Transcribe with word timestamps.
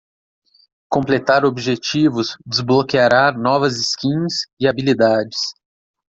Completar 0.89 1.45
objetivos 1.45 2.35
desbloqueará 2.43 3.31
novas 3.33 3.75
skins 3.77 4.47
e 4.59 4.67
habilidades. 4.67 5.37